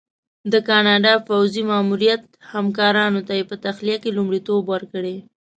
د 0.51 0.53
کاناډا 0.67 1.13
پوځي 1.27 1.63
ماموریت 1.71 2.23
همکارانو 2.53 3.19
ته 3.27 3.33
یې 3.39 3.43
په 3.51 3.55
تخلیه 3.65 3.97
کې 4.03 4.15
لومړیتوب 4.17 4.63
ورکړی. 4.73 5.17